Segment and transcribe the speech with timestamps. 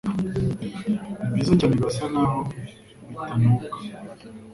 [1.31, 2.39] nibyiza cyane birasa nkaho
[3.07, 3.65] bitanuka